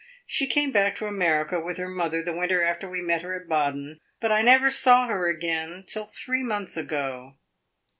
[0.25, 3.47] She came back to America with her mother the winter after we met her at
[3.47, 7.37] Baden, but I never saw her again till three months ago.